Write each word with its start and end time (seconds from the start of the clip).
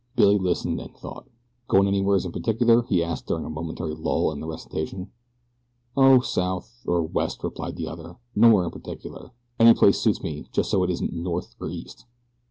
Billy 0.15 0.39
listened 0.39 0.81
and 0.81 0.97
thought. 0.97 1.27
"Goin' 1.67 1.85
anywheres 1.87 2.25
in 2.25 2.31
particular?" 2.31 2.81
he 2.81 3.03
asked 3.03 3.27
during 3.27 3.45
a 3.45 3.51
momentary 3.51 3.93
lull 3.93 4.31
in 4.31 4.39
the 4.39 4.47
recitation. 4.47 5.11
"Oh, 5.95 6.21
south 6.21 6.81
or 6.87 7.03
west," 7.03 7.43
replied 7.43 7.75
the 7.75 7.85
other. 7.87 8.17
"Nowhere 8.35 8.65
in 8.65 8.71
particular 8.71 9.29
any 9.59 9.75
place 9.75 9.99
suits 9.99 10.23
me 10.23 10.47
just 10.51 10.71
so 10.71 10.83
it 10.83 10.89
isn't 10.89 11.13
north 11.13 11.53
or 11.61 11.69
east." 11.69 12.07